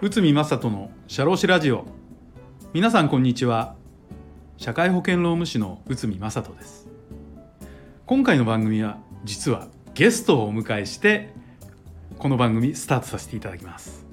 [0.00, 1.84] 内海正人の社労士ラジオ。
[2.72, 3.74] 皆さんこんにちは。
[4.56, 6.86] 社会保険労務士の内海正人です。
[8.06, 11.34] 今回の番組は実はゲストをお迎えして
[12.20, 14.06] この番組スタートさせていただきます。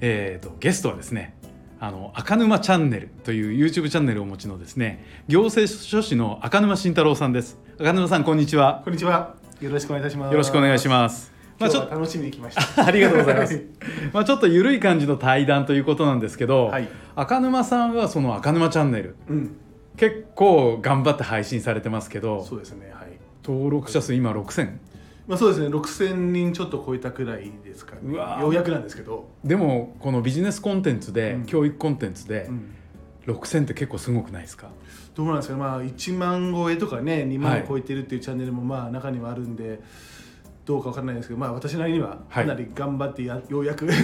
[0.00, 1.36] えーとゲストはですね
[1.80, 7.58] あの赤沼チャンネルという YouTube チャンネルをお持ちのですね行政書士の赤沼慎太郎さんです。
[7.78, 8.80] 赤沼さんこんにちは。
[8.84, 9.43] こんにちは。
[9.64, 10.32] よろしくお願いいたします。
[10.32, 12.84] よろしくお願いしますまあちょっは楽しみに来ました。
[12.84, 13.64] ありがとうございます。
[14.12, 19.56] まあちょっと緩い感じの対談ということなんですけど、はい赤沼さんはその赤沼チャンネルうん、
[19.96, 22.92] 結構頑張って配信されてますけどそうですね。
[22.92, 23.12] はい。
[23.44, 24.70] 登録者数今6000
[25.28, 25.70] まあそうですね。
[25.70, 28.00] 六千人ちょっと超えたくらいですかね。
[28.04, 29.28] うわーようやくなんですけど。
[29.44, 32.74] でもこのビジネスコンテンツで、うん教育コンテンツでうん。
[33.26, 34.68] 6000って結構すごくないですか？
[35.14, 35.56] どうなんですか。
[35.56, 39.80] まあ一万超えとかね、二はい万超えてるっていうチャンネルもまあ中にはあるんで。
[40.66, 43.94] どうかわからないですけど、まあ私なりにははいかなり頑張ってや、ようやく六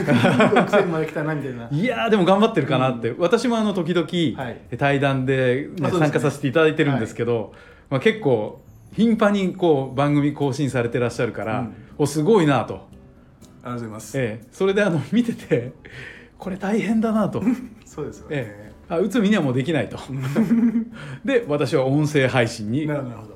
[0.70, 1.66] 千まで来たなみたいな。
[1.72, 4.06] いやーでも頑張ってるかなって、私もあの時々、
[4.44, 7.55] はい対談で,、ねまあね参加させていただいてるんですけど、
[7.88, 8.60] まあ、結構
[8.92, 12.74] 頻繁にこう番組更新されてらっしゃるから、うんおすごいなと。
[12.74, 14.18] ありがとうございます。
[14.18, 15.72] ええ、それであの見てて
[16.36, 17.42] これ大変だなと、
[17.86, 18.36] そうですよね。
[18.36, 19.98] ええ、あ内海にはもうできないと。
[21.24, 22.88] で私は音声配信に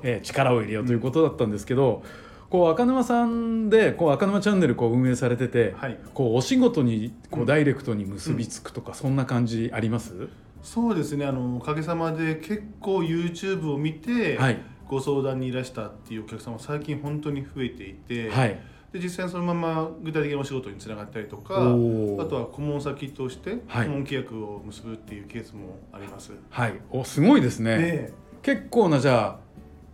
[0.02, 2.02] ええ力を入れようということだったんですけど、
[2.50, 5.98] こう赤沼さんでこう赤沼チャンネルこう運営されてて、はい。
[6.12, 7.47] こうお仕事にこううん。
[7.47, 10.28] ダイレクトに結びつくとか、そんな感じあります、
[10.62, 11.25] そうですね。
[11.25, 14.58] あのおかげさまで結構 YouTube を見て、はい。
[14.88, 18.58] ご相談にいらしたっていうお客様最近本当に増えていて、はい
[18.95, 23.87] で実際にそのまま具体的なお仕事につながったりとかあとは顧問先としてはい。
[23.87, 26.31] 顧問契約を結ぶっていうケースもあります。
[26.48, 26.81] はい。
[26.92, 27.77] おすごいですね。
[27.77, 29.39] で結構なじゃあ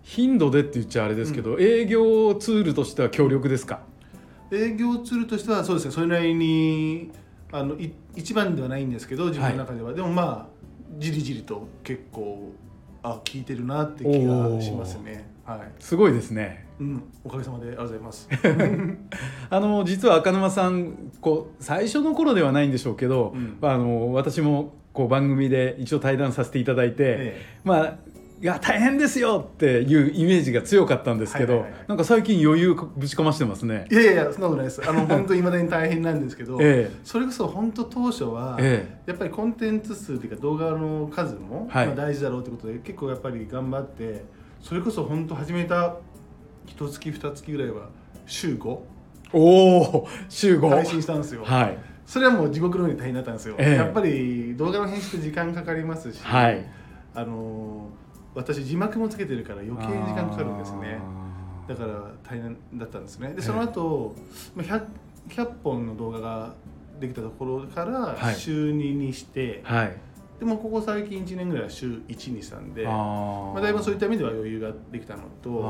[0.03, 3.81] 頻度でって言っちゃあれですけど、営業ツールとしては強力ですか？
[4.51, 5.93] 営業ツールとしてはそうですね。
[5.93, 7.11] それなりに
[7.53, 10.47] あのい一番ではないんですけど自分の中では、でもまあ
[10.99, 12.53] じりじりと結構
[13.03, 15.31] あ聞いてるなって気がしますね。
[15.56, 15.69] はい。
[15.78, 16.66] すごいですね。
[16.78, 18.28] うん、おかげさまでありがとうございます。
[19.50, 23.59] あの実は赤沼さんこう最初の頃ではないんでしょうけど、うん。
[23.60, 27.94] あの私もこう番組で一応対談させていただいて、えまあ
[28.43, 31.81] いや大変ですよっていうイメージが強かったんですけど、はいはいはい。
[31.89, 33.87] なんか最近余裕ぶちかましてますね。
[33.91, 34.89] いやいやそんなことないです。
[34.89, 41.87] あの 本当いまだに大変なんですけど、えそれこそ本当当初は、えやっぱりコンテンツ数というか動画の数も、はい。
[41.89, 44.25] まあ、大事だろうということで結構やっぱり頑張って
[44.62, 45.97] それこそ本当始めた
[46.66, 47.88] 一月二月ぐらいは
[48.26, 48.78] 週5
[49.32, 51.78] おお週5配信したんですよ、はい。
[52.06, 53.75] それはもう地獄のように大変だったんですよ、ええ。
[53.76, 56.65] やっぱり動画の編集って時間かかりますし、はい。
[57.15, 58.00] あのー
[58.32, 61.00] 私字幕もつけてるから余計に時間かかるんですね。
[61.66, 63.32] だから大変だったんですね。
[63.34, 64.15] でその後、
[64.54, 64.87] まあ 100,
[65.31, 66.54] 100本の動画が
[67.00, 68.34] できたところからはい。
[68.37, 69.97] 週2にして、あーはい
[70.41, 75.61] でもここ最近1年ぐらいは週1にしたんであまあ、だいぶそういった意味では余裕ができたのと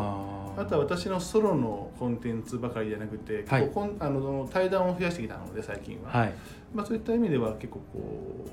[0.57, 3.69] あとは私のソロのコンテンツばかりじゃなくて、はい。
[3.69, 6.35] こんあの対談を増やしてきたので最近は、はい。
[6.73, 8.47] まあ、そういった意味では結構こ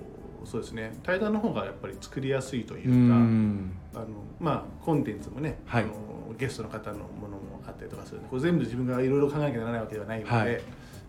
[0.43, 0.97] うそうですね。
[1.03, 3.71] 対談の方がやっぱり作りやすいといううかん。
[3.93, 4.05] あの
[4.39, 5.83] まあコンテンツもね、はい。
[5.83, 5.93] あの
[6.37, 10.61] ゲストの方のものもあったりとかするこれ全部自分がいろいろ考えなきゃならないわけではないので、はい。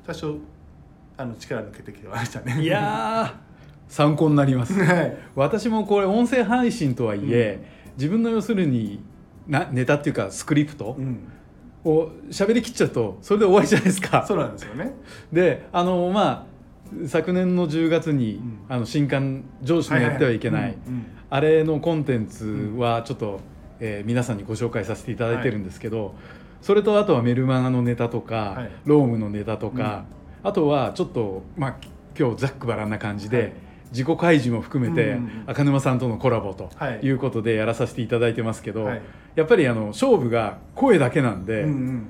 [0.06, 0.36] 多少
[1.16, 2.60] あの力抜けてきてましたね。
[2.60, 3.47] いやー
[3.88, 4.74] 参考になります。
[4.84, 5.16] はい。
[5.34, 7.62] 私もこれ音声配信とはいえ、
[7.96, 9.00] 自分の要するに
[9.46, 11.20] なネタっていうかスクリプトうん、
[11.84, 14.24] を喋りきっちゃうとそれで終わりじゃないですか。
[14.26, 14.92] そうなんですよね。
[15.32, 16.58] であのまあ
[17.06, 18.58] 昨年の10月に、うん。
[18.68, 21.06] あの新刊上司のやってはいけない、うんうん。
[21.28, 23.40] あれのコンテンツはちょっと、
[23.80, 26.14] えー皆さんにご紹介させていただいてるんですけど、
[26.62, 28.70] それとあとはメルマガのネタとか、はい。
[28.86, 30.04] ロームのネタとか、
[30.42, 31.76] あとはちょっと、まあ、
[32.18, 33.52] 今日ざっくばらんな感じで、はい
[33.90, 35.44] 自己開示も含めて、うんうんうん。
[35.46, 37.00] 赤沼さんとのコラボとはい。
[37.02, 39.02] いうことでやらさせていただいてますけど、はい。
[39.34, 42.06] やっぱりあの勝負が声だけなんで、うんうん。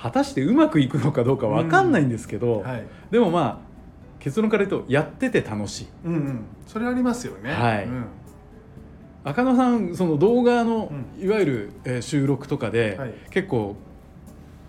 [0.00, 2.84] 果たしてうまくいくのかどうかわかんないんですけど、はい。
[3.10, 3.68] でもまあ
[4.20, 5.88] 結論から言うとやってて楽しい。
[6.04, 7.52] うんうん、それありますよね。
[7.52, 7.84] はい。
[7.84, 8.04] うん。
[9.24, 13.14] 赤野さんその動画のういわゆる、えー収録とかで、はい。
[13.30, 13.76] 結構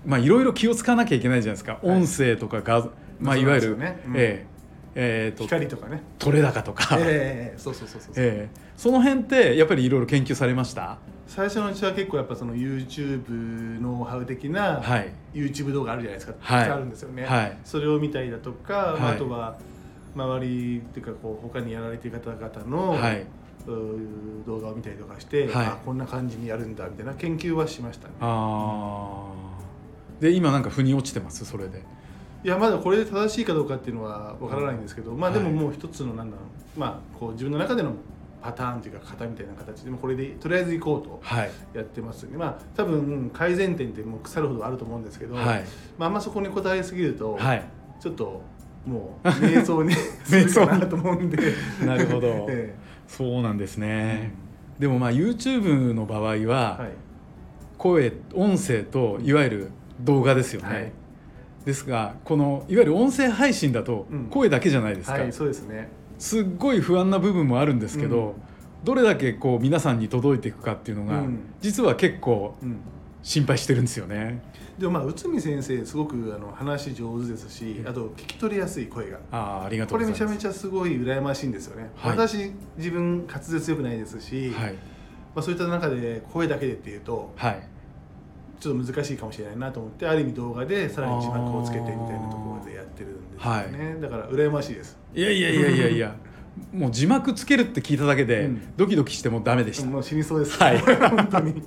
[0.05, 1.97] まあいろいろ気を使わなきゃいけないじゃないですか、はい。
[1.97, 4.13] 音声とか画像まあいわゆる、ねうん。
[4.17, 4.58] えー
[4.95, 6.01] えーと光とかね。
[6.17, 8.13] 取れ高とか、ええそうそうそうそう。
[8.17, 10.99] えーその辺ってやっぱりいろいろ研究されました？
[11.27, 13.29] 最初のうちは結構やっぱその YouTube
[13.81, 15.11] ノウハウ的なはい。
[15.33, 16.33] YouTube 動画あるじゃないですか。
[16.39, 16.69] はい。
[16.69, 17.25] あるんですよね。
[17.25, 17.57] はい。
[17.65, 19.15] それを見たりだとか、まあはい。
[19.15, 19.59] あとは
[20.15, 23.25] 周りっていうかこう他にやられている方々の、はい、
[23.67, 25.65] うー動画を見たりとかして、はい。
[25.67, 28.13] あこんな感じにやるんだみたいな研究はしましたね。
[28.21, 29.25] あ
[30.21, 31.43] で今なんか腑に落ちてます？
[31.45, 31.83] それで
[32.43, 36.43] いやまだこれで正しいかどうかっていうのはわからないんですけど、まあでももう一つのなんだろ
[36.77, 37.93] う、まあこう自分の中での
[38.41, 41.51] パターンというか型みたいな形でもこれでとりあえず行こうとはい。
[41.73, 45.65] やってますね、まあ多分改善点ってもう腐るほどあると思うんですけど、はい。
[45.97, 47.63] まあ、あんまそこに答えすぎると、はい。
[47.99, 48.41] ちょっと
[48.85, 49.93] もう瞑想に
[50.23, 51.37] するかなと思うんで。
[51.85, 52.47] なるほど。
[52.49, 52.73] え
[53.07, 54.31] そうなんですね、
[54.77, 56.89] でもまあ YouTube の場合えははい。
[57.77, 59.71] 声音声といわゆる
[60.01, 60.91] 動画ですよね、はい
[61.65, 64.25] ですがこのいわゆる音声配信だとうん。
[64.25, 65.89] 声だけじゃないですか、はいそうですね。
[66.17, 68.33] すっごい不安な部分もあるんですけど、うん。
[68.83, 71.39] どれだけこう皆さんに届いていくかっていうのが、うん。
[71.61, 72.77] 実は結構うん。
[73.21, 74.41] 心配してるんですよね。
[74.77, 79.19] でもまあ内海先生すごくあの話上手ですしあと聞き取りやすい声が。
[79.31, 80.23] ああありがとこうございます。
[80.23, 82.17] れめちゃめちゃすごい羨ましいんですよね、はい。
[82.17, 84.73] 私自分滑舌よくないですし、はい。
[85.35, 87.67] まあ、そういった中で声だけでっていうとはい
[88.59, 94.97] ちょっと難しいかもしれないなと思ってある意味動画でさらに字幕をつけてみたいなところでやってるんですよね、だから羨ましいです。
[95.15, 96.15] いやいやいやいやいや
[96.73, 98.75] もう字幕つけるって聞いただけで、うん。
[98.75, 100.79] ドキドキしてもダメでした、もう死にそうです、はい。
[100.79, 101.63] 本当に。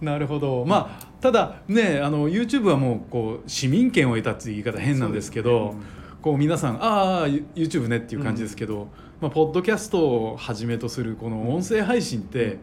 [0.00, 0.64] なるほど。
[0.64, 5.74] まあただねあの YouTube はもうこう市民権を得たっていう言い方変なんですけど
[6.22, 8.88] こう皆さんああ YouTube ねっていう感じですけど、
[9.20, 12.58] まあ、ポッドキャストをはじめとするこの音声配信って、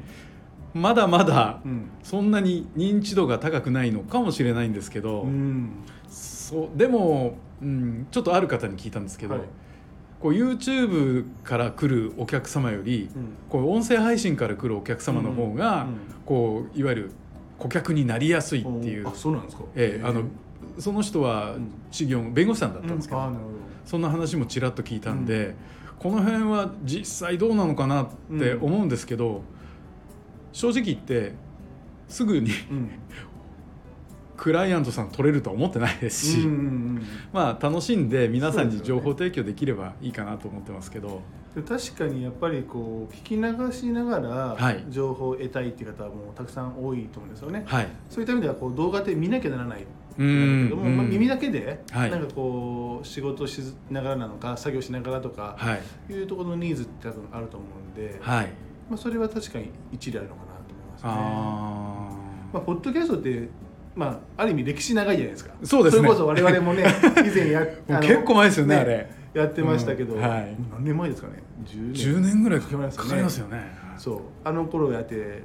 [0.76, 1.90] まだまだうん。
[2.04, 5.72] そんなに認知度が高くないのかもしれないんですけど、うん。
[6.10, 9.44] そうでも、うん、ちょっとある方に聞いたんですけど、はい。
[10.20, 13.38] こう YouTube から来るお客様より、うん。
[13.50, 17.12] こう音声配信から来るお客様の方が、うんうんこういわゆる
[17.60, 19.08] 顧客になりやすいっていう。
[19.08, 19.64] あ、そうなんですか。
[19.76, 20.24] ええあの
[20.78, 21.72] その人はうん。
[21.90, 23.32] 事業弁護士さんだったんですけど、
[23.86, 25.56] そんな話もちらっと聞いたんで、
[26.00, 28.08] この辺は実際どうなのかなっ
[28.38, 29.44] て思うんですけど、
[30.56, 31.34] 正直言って
[32.08, 32.50] すぐに
[34.38, 41.22] クライアントさん取れるとは思ってないですし、うんうんうんまあ楽しんで皆さんに情報提供できればいいかなと思ってますけど、
[41.54, 44.22] で確かにやっぱりこう聞き流しなが
[44.56, 44.76] はい。
[44.76, 47.88] ら情報を得たいっていう方はもうたくさん多いと思うんですよね、はい。
[48.10, 49.86] そういった意味ではこう動画で見なきゃならないう
[50.18, 51.10] けども、まあ、ん。
[51.10, 52.12] 耳だけではい。
[52.12, 55.78] なんかこう仕事しながらなのか作業しながらとかは
[56.10, 56.14] い。
[56.14, 58.50] いうところのニーズって多分あると思うんで、はい。
[58.90, 60.45] まあ、それは確かに一理あるのか
[61.06, 61.12] ね。
[61.14, 61.96] あ
[62.54, 63.50] まあ、ポッドキャストって、
[63.96, 65.54] まあ、ある意味歴史長いじゃないですか。
[65.64, 66.04] そうですね。
[66.04, 66.86] れこそ我々もね
[67.26, 67.66] 以前や
[68.02, 69.10] 結構前ですよねあれ。
[69.34, 70.56] やってましたけど、うんはい。
[70.72, 73.10] 何年前ですかね？10 10年ぐらいかかかりますよね。
[73.10, 73.78] かりますよね。
[73.98, 74.20] そう。
[74.44, 75.44] あの頃やって、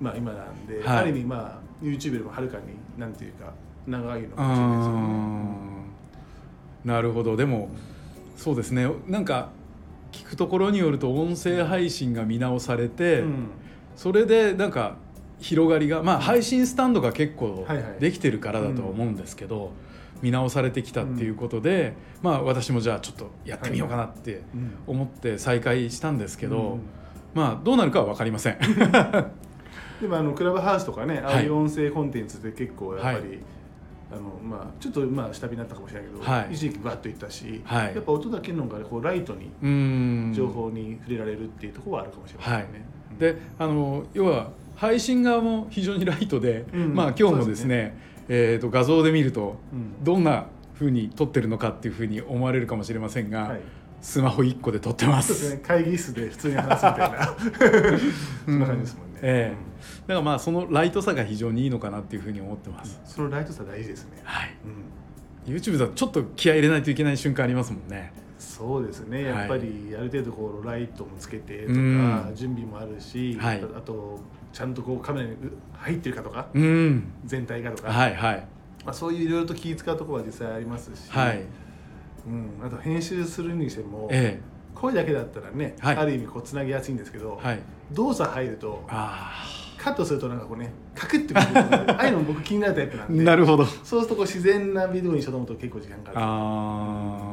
[0.00, 0.98] まあ、今なんで、はい。
[0.98, 2.62] ある意味、まあ、YouTube よりもはるかに
[2.98, 3.52] なんていうか
[3.86, 4.98] 長いのうかもしれないですよね。
[6.84, 6.88] ん。
[6.88, 7.36] なるほど。
[7.36, 7.70] でも
[8.36, 8.88] そうですね。
[9.06, 9.50] なんか
[10.12, 13.46] 聞くところによると音声配信が見直されて、うん
[13.98, 14.96] それでなんか
[15.40, 17.66] 広がりがまあ配信スタンドが結構
[17.98, 19.72] できてるからだと思うんですけど、
[20.22, 24.74] 見直されてきたっていうことで、まあ私もじゃあちょっとやってみようかなってうん。
[24.86, 26.80] 思って再開したんですけど、うん
[27.34, 28.58] まあどうなるかは分かりません。
[30.00, 31.62] でもあのクラブハウスとかねああいうはい。
[31.64, 33.38] 音声コンテンツって結構やっぱり、はい。
[34.12, 36.54] あのまあ、ちょっとまあ下火になったかもしれないけど、はい。
[36.54, 37.94] 一時期バッといったし、はい。
[37.96, 42.68] やっぱ音だけの方がこうライトに情報に触れられるっていうところはあるかもしれないね。
[42.92, 53.60] うんであの要は配信側も非常にライトで、うんまあ今日もですすでねえー、と画像で見るとうんどんなふうに撮ってるのかっていうふうに思われるかもしれませんが、はい
[54.00, 55.20] スマホ1個で撮ってま。
[55.20, 57.36] すすね会議室で普通に話すみたいな
[58.44, 59.18] そんな感じですもんね。
[59.22, 59.68] ええ
[60.06, 63.00] だからまあそのライトさが非常にいいのかなっていうふうに思ってます。
[63.04, 64.20] そのライトさ大事ですね。
[64.22, 64.54] はい。
[64.64, 68.12] うん YouTube だとちょっと気合い入れないといけない瞬間ありますもんね。
[68.38, 69.24] そうですね。
[69.24, 72.32] やっぱりある程度こうライトもつけてとかうん。
[72.34, 73.62] 準備もあるし、はい。
[73.76, 74.20] あと
[74.52, 75.36] ちゃんとこうカメラに
[75.72, 77.12] 入ってるかとかうん。
[77.24, 78.46] 全体がとか、はいはい。
[78.84, 81.44] まあ、そういういろいろと気使うところは実際ありますし、はい。
[82.26, 84.40] うん、あと編集するにしても、え
[84.74, 85.96] 声だけだったらね、はい。
[85.96, 87.60] ある意味こうつなぎやすいんですけど、えはい。
[87.92, 89.44] 動作入るとあ
[89.78, 93.06] カットするとなんかこうねカクッてくるああいうの僕気になるタイプなあ。
[93.06, 93.24] んで。
[93.24, 93.64] なるほど。
[93.64, 96.26] そうするとこう自然なビデオにしようと思うと結構時間かかる。
[96.26, 97.27] あま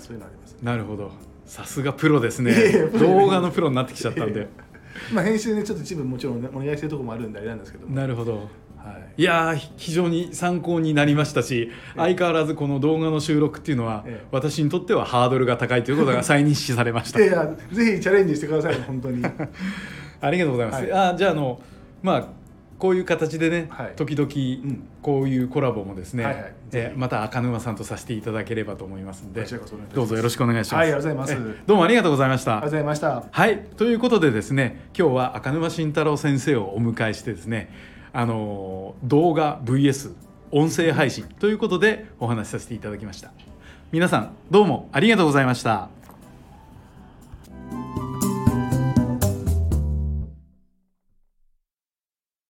[0.00, 0.56] あ、そういうのあります。
[0.62, 1.10] なるほど。
[1.44, 2.54] さすがプロですね。
[2.98, 4.48] 動画のプロになってきちゃったんで。
[5.12, 8.32] まあ編集ねちょっと一部もちろんお願いしてるところもあるんであれなんですけどもなるほど。
[8.76, 19.22] はいいや非常に参考になりましたし相変わらずこの動画の収録っていうのはええ私にとってはハードルが高いということが再認識されました いやいやぜひチャレンジしてください本当に
[20.22, 21.60] ありがとうございます、はいあじゃああの
[22.02, 22.28] まあ
[22.80, 23.92] こういう形でね、はい。
[23.94, 24.28] 時々
[24.66, 24.88] ん。
[25.02, 26.54] こういうコラボもですね、はいはい。
[26.72, 29.44] えまた赤沼さんとさせていただければと思いますので。
[29.94, 31.52] どうぞよろしくお願いします、はいありがとうございます。
[31.60, 32.52] えどうもありがとうございました。
[32.52, 33.24] ありがとうございました。
[33.30, 37.70] はいということでですね今日は赤沼慎太郎先生をお迎えしてですね
[38.12, 40.14] あの動画 VS
[40.50, 43.32] 音声配信ということでお話しさせていただきました。
[43.92, 45.99] 皆さんどうもありがとうございました